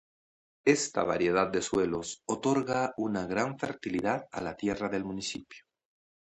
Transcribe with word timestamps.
Esta 0.65 1.03
variedad 1.03 1.51
de 1.51 1.61
suelos 1.61 2.23
otorga 2.27 2.91
una 2.97 3.27
gran 3.27 3.59
fertilidad 3.59 4.25
a 4.31 4.41
la 4.41 4.55
tierra 4.57 4.89
del 4.89 5.05
municipio. 5.05 5.61